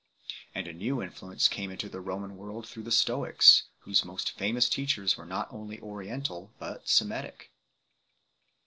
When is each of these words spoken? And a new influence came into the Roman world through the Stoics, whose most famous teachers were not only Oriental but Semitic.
And 0.55 0.65
a 0.67 0.73
new 0.73 0.99
influence 0.99 1.47
came 1.47 1.69
into 1.69 1.87
the 1.87 2.01
Roman 2.01 2.35
world 2.35 2.67
through 2.67 2.81
the 2.81 2.91
Stoics, 2.91 3.65
whose 3.81 4.03
most 4.03 4.31
famous 4.31 4.67
teachers 4.67 5.15
were 5.15 5.27
not 5.27 5.47
only 5.53 5.79
Oriental 5.79 6.49
but 6.57 6.89
Semitic. 6.89 7.51